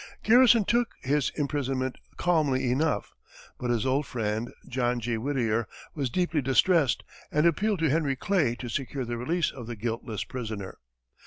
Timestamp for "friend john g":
4.07-5.15